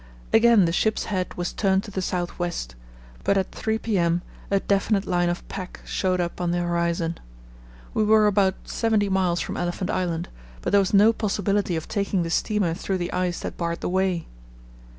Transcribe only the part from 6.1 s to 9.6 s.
up on the horizon. We were about 70 miles from